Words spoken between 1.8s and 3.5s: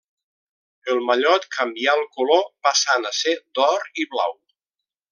el color passant a ser